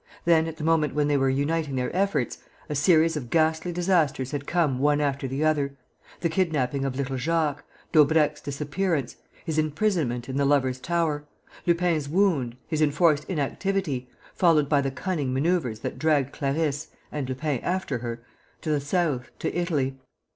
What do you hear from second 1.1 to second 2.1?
were uniting their